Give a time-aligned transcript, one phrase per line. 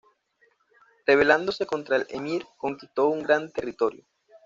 [1.05, 4.03] Rebelándose contra el emir, conquistó un gran territorio.